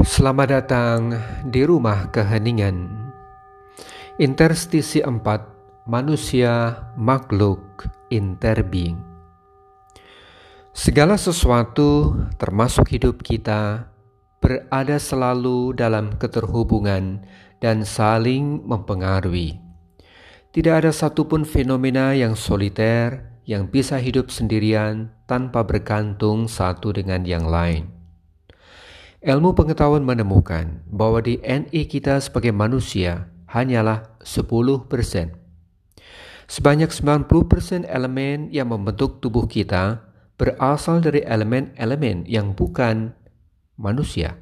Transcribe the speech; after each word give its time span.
Selamat 0.00 0.48
datang 0.48 1.12
di 1.44 1.60
rumah 1.60 2.08
keheningan. 2.08 2.88
Interstisi 4.16 5.04
4 5.04 5.84
Manusia 5.84 6.72
Makhluk 6.96 7.84
Interbeing 8.08 8.96
Segala 10.72 11.20
sesuatu 11.20 12.16
termasuk 12.40 12.88
hidup 12.96 13.20
kita 13.20 13.92
berada 14.40 14.96
selalu 14.96 15.76
dalam 15.76 16.16
keterhubungan 16.16 17.20
dan 17.60 17.84
saling 17.84 18.64
mempengaruhi. 18.64 19.60
Tidak 20.48 20.80
ada 20.80 20.96
satupun 20.96 21.44
fenomena 21.44 22.16
yang 22.16 22.32
soliter 22.40 23.36
yang 23.44 23.68
bisa 23.68 24.00
hidup 24.00 24.32
sendirian 24.32 25.12
tanpa 25.28 25.60
bergantung 25.60 26.48
satu 26.48 26.88
dengan 26.96 27.28
yang 27.28 27.44
lain. 27.44 27.99
Ilmu 29.20 29.52
pengetahuan 29.52 30.00
menemukan 30.00 30.80
bahwa 30.88 31.20
DNA 31.20 31.84
kita 31.92 32.16
sebagai 32.24 32.56
manusia 32.56 33.28
hanyalah 33.52 34.16
10%. 34.24 34.56
Sebanyak 36.48 36.88
90% 36.88 37.84
elemen 37.84 38.48
yang 38.48 38.72
membentuk 38.72 39.20
tubuh 39.20 39.44
kita 39.44 40.00
berasal 40.40 41.04
dari 41.04 41.20
elemen-elemen 41.20 42.24
yang 42.24 42.56
bukan 42.56 43.12
manusia. 43.76 44.40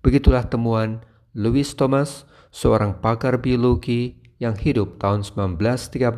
Begitulah 0.00 0.48
temuan 0.48 1.04
Louis 1.36 1.68
Thomas, 1.76 2.24
seorang 2.48 3.04
pakar 3.04 3.36
biologi 3.44 4.16
yang 4.40 4.56
hidup 4.56 4.96
tahun 4.96 5.28
1913 5.28 6.08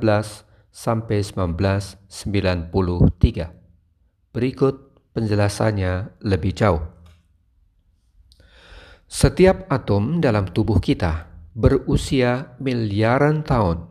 sampai 0.70 1.19
1993. 1.19 2.70
Berikut 4.30 4.74
penjelasannya 5.19 6.22
lebih 6.22 6.55
jauh. 6.55 6.92
Setiap 9.12 9.68
atom 9.68 10.24
dalam 10.24 10.48
tubuh 10.48 10.80
kita 10.80 11.28
berusia 11.52 12.56
miliaran 12.56 13.44
tahun. 13.44 13.84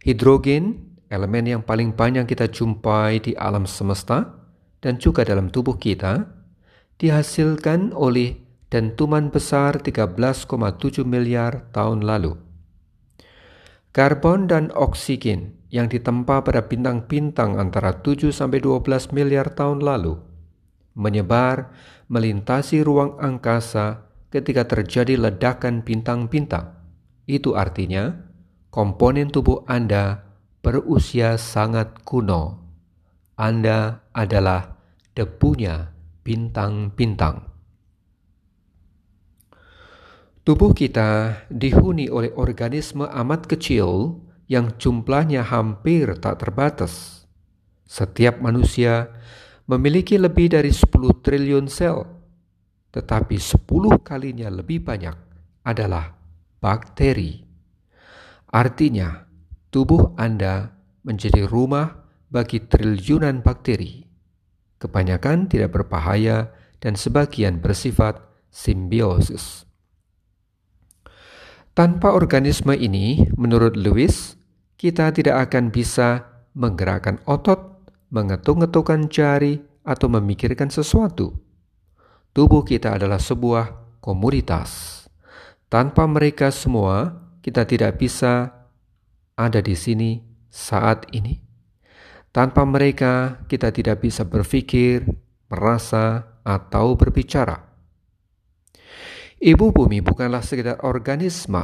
Hidrogen, 0.00 0.96
elemen 1.12 1.44
yang 1.44 1.60
paling 1.60 1.92
banyak 1.92 2.24
kita 2.32 2.48
jumpai 2.48 3.20
di 3.20 3.36
alam 3.36 3.68
semesta 3.68 4.32
dan 4.80 4.96
juga 4.96 5.28
dalam 5.28 5.52
tubuh 5.52 5.76
kita, 5.76 6.24
dihasilkan 6.96 7.92
oleh 7.92 8.40
dentuman 8.72 9.28
besar 9.28 9.84
13,7 9.84 10.48
miliar 11.04 11.68
tahun 11.76 12.00
lalu. 12.08 12.32
Karbon 13.92 14.48
dan 14.48 14.72
oksigen 14.72 15.52
yang 15.68 15.92
ditempa 15.92 16.40
pada 16.40 16.64
bintang-bintang 16.64 17.60
antara 17.60 18.00
7 18.00 18.32
sampai 18.32 18.64
12 18.64 19.12
miliar 19.12 19.52
tahun 19.52 19.84
lalu 19.84 20.16
menyebar 20.94 21.74
melintasi 22.06 22.86
ruang 22.86 23.18
angkasa 23.18 24.03
ketika 24.34 24.66
terjadi 24.66 25.14
ledakan 25.14 25.86
bintang-bintang. 25.86 26.74
Itu 27.30 27.54
artinya 27.54 28.10
komponen 28.74 29.30
tubuh 29.30 29.62
Anda 29.70 30.26
berusia 30.58 31.38
sangat 31.38 32.02
kuno. 32.02 32.58
Anda 33.38 34.02
adalah 34.10 34.74
debunya 35.14 35.94
bintang-bintang. 36.26 37.46
Tubuh 40.44 40.76
kita 40.76 41.40
dihuni 41.48 42.10
oleh 42.10 42.34
organisme 42.34 43.06
amat 43.06 43.48
kecil 43.48 44.18
yang 44.50 44.76
jumlahnya 44.76 45.46
hampir 45.46 46.10
tak 46.20 46.42
terbatas. 46.42 47.24
Setiap 47.88 48.42
manusia 48.44 49.08
memiliki 49.64 50.20
lebih 50.20 50.52
dari 50.52 50.68
10 50.68 51.24
triliun 51.24 51.64
sel 51.70 52.13
tetapi 52.94 53.34
sepuluh 53.42 53.98
kalinya 54.06 54.46
lebih 54.46 54.86
banyak 54.86 55.18
adalah 55.66 56.14
bakteri. 56.62 57.42
Artinya, 58.54 59.26
tubuh 59.74 60.14
Anda 60.14 60.70
menjadi 61.02 61.42
rumah 61.42 62.06
bagi 62.30 62.62
triliunan 62.62 63.42
bakteri. 63.42 64.06
Kebanyakan 64.78 65.50
tidak 65.50 65.74
berbahaya 65.74 66.54
dan 66.78 66.94
sebagian 66.94 67.58
bersifat 67.58 68.22
simbiosis. 68.54 69.66
Tanpa 71.74 72.14
organisme 72.14 72.78
ini, 72.78 73.26
menurut 73.34 73.74
Lewis, 73.74 74.38
kita 74.78 75.10
tidak 75.10 75.50
akan 75.50 75.74
bisa 75.74 76.22
menggerakkan 76.54 77.18
otot, 77.26 77.90
mengetuk-ngetukkan 78.14 79.10
jari, 79.10 79.58
atau 79.82 80.06
memikirkan 80.06 80.70
sesuatu. 80.70 81.34
Tubuh 82.34 82.66
kita 82.66 82.98
adalah 82.98 83.22
sebuah 83.22 83.98
komunitas. 84.02 85.06
Tanpa 85.70 86.02
mereka 86.10 86.50
semua, 86.50 87.14
kita 87.38 87.62
tidak 87.62 88.02
bisa 88.02 88.50
ada 89.38 89.62
di 89.62 89.78
sini 89.78 90.18
saat 90.50 91.06
ini. 91.14 91.38
Tanpa 92.34 92.66
mereka, 92.66 93.46
kita 93.46 93.70
tidak 93.70 94.02
bisa 94.02 94.26
berpikir, 94.26 95.06
merasa, 95.46 96.34
atau 96.42 96.98
berbicara. 96.98 97.54
Ibu 99.38 99.70
bumi 99.70 100.02
bukanlah 100.02 100.42
sekedar 100.42 100.82
organisme. 100.82 101.62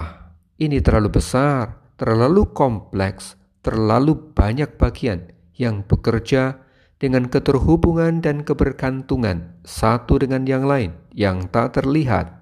Ini 0.55 0.79
terlalu 0.79 1.19
besar, 1.19 1.99
terlalu 1.99 2.55
kompleks, 2.55 3.35
terlalu 3.59 4.15
banyak 4.39 4.79
bagian 4.79 5.35
yang 5.59 5.83
bekerja 5.83 6.70
dengan 7.01 7.33
keterhubungan 7.33 8.21
dan 8.21 8.45
kebergantungan 8.45 9.57
satu 9.65 10.21
dengan 10.21 10.45
yang 10.45 10.69
lain 10.69 10.93
yang 11.17 11.49
tak 11.49 11.81
terlihat. 11.81 12.37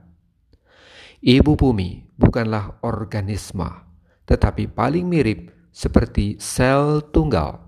Ibu 1.22 1.54
bumi 1.54 2.10
bukanlah 2.18 2.82
organisme, 2.82 3.70
tetapi 4.26 4.66
paling 4.66 5.06
mirip 5.06 5.54
seperti 5.70 6.42
sel 6.42 7.06
tunggal, 7.14 7.62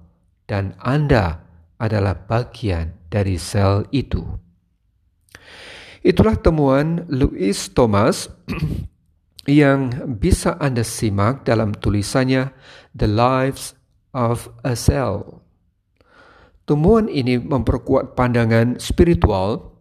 dan 0.51 0.75
Anda 0.83 1.47
adalah 1.79 2.19
bagian 2.27 2.99
dari 3.07 3.39
sel 3.39 3.87
itu. 3.95 4.27
Itulah 6.03 6.35
temuan 6.35 7.07
Louis 7.07 7.55
Thomas 7.71 8.27
yang 9.47 10.11
bisa 10.19 10.59
Anda 10.59 10.83
simak 10.83 11.47
dalam 11.47 11.71
tulisannya 11.77 12.51
The 12.97 13.09
Lives 13.11 13.79
of 14.11 14.51
a 14.67 14.75
Cell. 14.75 15.50
Temuan 16.71 17.11
ini 17.11 17.35
memperkuat 17.35 18.15
pandangan 18.15 18.79
spiritual 18.79 19.75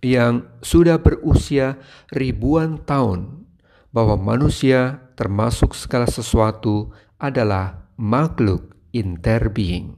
yang 0.00 0.48
sudah 0.64 0.96
berusia 0.96 1.76
ribuan 2.08 2.80
tahun 2.88 3.44
bahwa 3.92 4.16
manusia 4.16 5.12
termasuk 5.12 5.76
segala 5.76 6.08
sesuatu 6.08 6.88
adalah 7.20 7.84
makhluk 8.00 8.72
interbeing. 8.96 9.92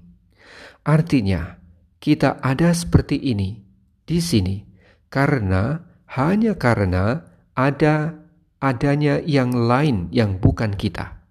Artinya, 0.82 1.62
kita 2.02 2.42
ada 2.42 2.74
seperti 2.74 3.22
ini 3.22 3.62
di 4.02 4.18
sini 4.18 4.58
karena 5.06 5.86
hanya 6.18 6.58
karena 6.58 7.30
ada 7.54 8.26
adanya 8.58 9.22
yang 9.22 9.54
lain 9.54 10.10
yang 10.10 10.42
bukan 10.42 10.74
kita. 10.74 11.22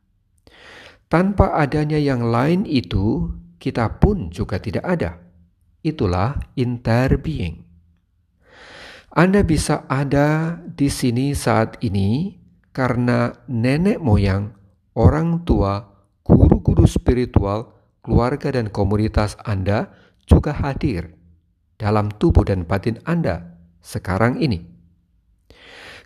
Tanpa 1.11 1.59
adanya 1.59 1.99
yang 1.99 2.23
lain 2.23 2.63
itu, 2.63 3.35
kita 3.61 4.01
pun 4.01 4.33
juga 4.33 4.57
tidak 4.57 4.81
ada. 4.81 5.21
Itulah 5.85 6.41
interbeing. 6.57 7.61
Anda 9.13 9.45
bisa 9.45 9.85
ada 9.85 10.57
di 10.65 10.89
sini 10.89 11.37
saat 11.37 11.77
ini 11.85 12.41
karena 12.73 13.29
nenek 13.45 14.01
moyang, 14.01 14.55
orang 14.97 15.45
tua, 15.45 15.83
guru-guru 16.25 16.87
spiritual, 16.89 17.75
keluarga 18.01 18.55
dan 18.55 18.71
komunitas 18.71 19.37
Anda 19.45 19.93
juga 20.23 20.55
hadir 20.55 21.13
dalam 21.75 22.07
tubuh 22.07 22.47
dan 22.47 22.63
batin 22.63 23.03
Anda 23.03 23.59
sekarang 23.83 24.39
ini. 24.39 24.63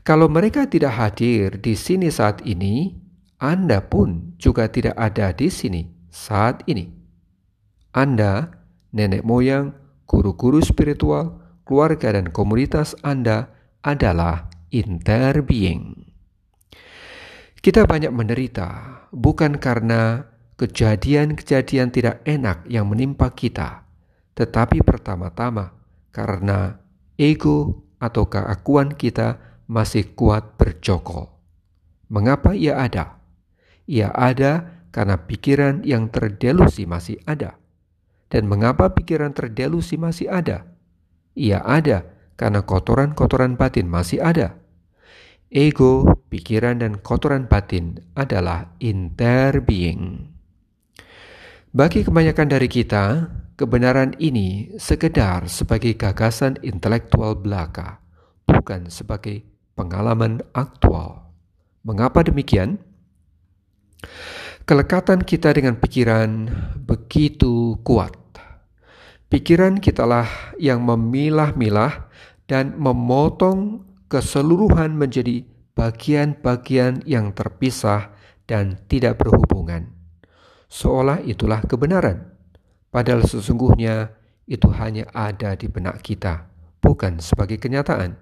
Kalau 0.01 0.25
mereka 0.30 0.66
tidak 0.66 0.98
hadir 0.98 1.62
di 1.62 1.78
sini 1.78 2.10
saat 2.10 2.42
ini, 2.42 2.94
Anda 3.38 3.86
pun 3.86 4.38
juga 4.42 4.66
tidak 4.69 4.98
ada 4.98 5.30
di 5.30 5.50
sini 5.50 5.86
saat 6.10 6.66
ini. 6.66 6.95
Anda, 7.96 8.52
nenek 8.92 9.24
moyang, 9.24 9.72
guru-guru 10.04 10.60
spiritual, 10.60 11.40
keluarga 11.64 12.12
dan 12.12 12.28
komunitas 12.28 12.92
Anda 13.00 13.56
adalah 13.88 14.52
interbeing. 14.68 16.04
Kita 17.64 17.88
banyak 17.88 18.12
menderita 18.12 18.68
bukan 19.16 19.56
karena 19.64 20.28
kejadian-kejadian 20.60 21.96
tidak 21.96 22.20
enak 22.28 22.68
yang 22.68 22.92
menimpa 22.92 23.32
kita, 23.32 23.88
tetapi 24.36 24.84
pertama-tama 24.84 25.72
karena 26.12 26.76
ego 27.16 27.88
atau 28.04 28.28
keakuan 28.28 28.92
kita 28.92 29.40
masih 29.72 30.12
kuat 30.20 30.60
berjokol. 30.60 31.32
Mengapa 32.12 32.52
ia 32.60 32.76
ada? 32.76 33.24
Ia 33.88 34.12
ada 34.12 34.84
karena 34.92 35.16
pikiran 35.16 35.88
yang 35.88 36.12
terdelusi 36.12 36.84
masih 36.84 37.24
ada 37.24 37.56
dan 38.30 38.50
mengapa 38.50 38.94
pikiran 38.94 39.31
terdelusi 39.31 39.95
masih 39.95 40.31
ada? 40.31 40.69
Ia 41.36 41.62
ada 41.62 42.07
karena 42.39 42.63
kotoran-kotoran 42.63 43.56
batin 43.60 43.88
masih 43.88 44.24
ada. 44.24 44.60
Ego, 45.51 46.19
pikiran, 46.27 46.83
dan 46.83 47.00
kotoran 47.00 47.48
batin 47.48 48.04
adalah 48.18 48.75
interbeing. 48.83 50.33
Bagi 51.75 52.04
kebanyakan 52.04 52.48
dari 52.50 52.68
kita, 52.68 53.31
kebenaran 53.56 54.16
ini 54.19 54.75
sekedar 54.75 55.48
sebagai 55.48 55.95
gagasan 55.95 56.60
intelektual 56.63 57.39
belaka, 57.39 58.04
bukan 58.48 58.92
sebagai 58.92 59.44
pengalaman 59.75 60.44
aktual. 60.56 61.31
Mengapa 61.83 62.24
demikian? 62.25 62.81
Kelekatan 64.66 65.22
kita 65.22 65.54
dengan 65.54 65.78
pikiran 65.78 66.50
begitu 66.90 67.78
kuat. 67.86 68.18
Pikiran 69.30 69.78
kitalah 69.78 70.58
yang 70.58 70.82
memilah-milah 70.82 72.10
dan 72.50 72.74
memotong 72.78 73.86
keseluruhan 74.10 74.98
menjadi 74.98 75.46
bagian-bagian 75.78 77.06
yang 77.06 77.34
terpisah 77.38 78.14
dan 78.50 78.82
tidak 78.90 79.22
berhubungan 79.22 79.96
seolah 80.76 81.22
itulah 81.24 81.64
kebenaran. 81.64 82.36
Padahal 82.92 83.24
sesungguhnya 83.24 84.12
itu 84.44 84.68
hanya 84.76 85.08
ada 85.12 85.56
di 85.56 85.68
benak 85.72 86.04
kita, 86.04 86.48
bukan 86.84 87.20
sebagai 87.24 87.60
kenyataan. 87.60 88.16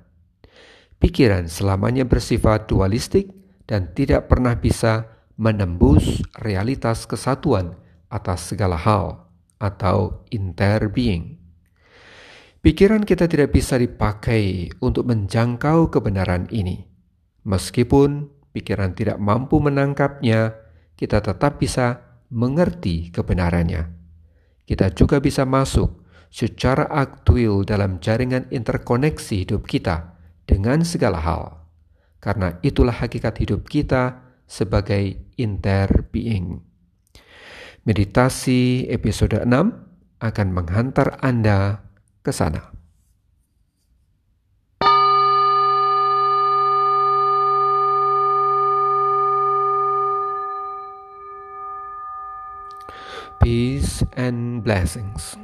Pikiran 1.01 1.51
selamanya 1.51 2.07
bersifat 2.07 2.69
dualistik 2.69 3.33
dan 3.67 3.91
tidak 3.91 4.31
pernah 4.31 4.55
bisa 4.55 5.09
menembus 5.37 6.21
realitas 6.37 7.09
kesatuan 7.09 7.73
atas 8.09 8.53
segala 8.53 8.77
hal 8.77 9.25
atau 9.57 10.25
interbeing. 10.29 11.41
Pikiran 12.63 13.03
kita 13.03 13.27
tidak 13.27 13.51
bisa 13.51 13.75
dipakai 13.75 14.71
untuk 14.79 15.03
menjangkau 15.09 15.91
kebenaran 15.91 16.47
ini. 16.47 16.87
Meskipun 17.43 18.31
pikiran 18.55 18.95
tidak 18.95 19.19
mampu 19.19 19.59
menangkapnya, 19.59 20.55
kita 20.95 21.19
tetap 21.19 21.59
bisa 21.59 21.99
mengerti 22.31 23.11
kebenarannya. 23.11 23.91
Kita 24.63 24.95
juga 24.95 25.19
bisa 25.19 25.43
masuk 25.43 26.07
secara 26.31 26.87
aktual 26.87 27.67
dalam 27.67 27.99
jaringan 27.99 28.47
interkoneksi 28.47 29.43
hidup 29.43 29.67
kita 29.67 30.15
dengan 30.47 30.87
segala 30.87 31.19
hal. 31.19 31.67
Karena 32.23 32.55
itulah 32.63 32.95
hakikat 32.95 33.43
hidup 33.43 33.67
kita 33.67 34.22
sebagai 34.53 35.33
interbeing. 35.41 36.61
Meditasi 37.89 38.85
episode 38.93 39.41
6 39.41 39.49
akan 40.21 40.47
menghantar 40.53 41.17
Anda 41.25 41.81
ke 42.21 42.29
sana. 42.29 42.73
peace 53.43 54.07
and 54.15 54.63
blessings. 54.63 55.35